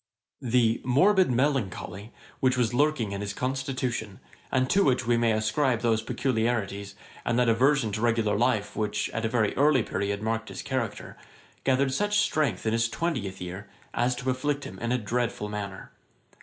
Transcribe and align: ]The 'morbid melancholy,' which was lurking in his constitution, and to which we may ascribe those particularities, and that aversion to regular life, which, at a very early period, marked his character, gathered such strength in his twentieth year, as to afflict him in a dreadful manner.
]The 0.55 0.81
'morbid 0.83 1.29
melancholy,' 1.29 2.11
which 2.39 2.57
was 2.57 2.73
lurking 2.73 3.11
in 3.11 3.21
his 3.21 3.35
constitution, 3.35 4.19
and 4.51 4.67
to 4.67 4.83
which 4.83 5.05
we 5.05 5.15
may 5.15 5.31
ascribe 5.31 5.81
those 5.81 6.01
particularities, 6.01 6.95
and 7.23 7.37
that 7.37 7.47
aversion 7.47 7.91
to 7.91 8.01
regular 8.01 8.35
life, 8.35 8.75
which, 8.75 9.11
at 9.11 9.25
a 9.25 9.29
very 9.29 9.55
early 9.55 9.83
period, 9.83 10.23
marked 10.23 10.49
his 10.49 10.63
character, 10.63 11.17
gathered 11.63 11.93
such 11.93 12.17
strength 12.17 12.65
in 12.65 12.73
his 12.73 12.89
twentieth 12.89 13.39
year, 13.39 13.69
as 13.93 14.15
to 14.15 14.31
afflict 14.31 14.63
him 14.63 14.79
in 14.79 14.91
a 14.91 14.97
dreadful 14.97 15.49
manner. 15.49 15.91